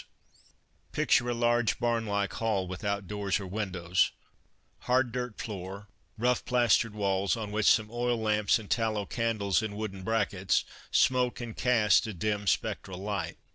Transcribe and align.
THE 0.01 0.07
PASTORES 0.13 0.53
Picture 0.93 1.29
a 1.29 1.33
large 1.35 1.77
barn 1.79 2.07
like 2.07 2.33
hall 2.33 2.67
without 2.67 3.05
doors 3.07 3.39
or 3.39 3.45
windows, 3.45 4.11
hard 4.89 5.11
dirt 5.11 5.37
floor, 5.39 5.89
rough 6.17 6.43
plastered 6.43 6.95
walls 6.95 7.37
on 7.37 7.51
which 7.51 7.67
some 7.67 7.91
oil 7.91 8.17
lamps 8.17 8.57
and 8.57 8.67
tallow 8.67 9.05
candles 9.05 9.61
in 9.61 9.75
wooden 9.75 10.01
brackets 10.01 10.65
smoke 10.89 11.39
and 11.39 11.55
cast 11.55 12.07
a 12.07 12.15
dim 12.15 12.47
spectral 12.47 12.97
light. 12.97 13.37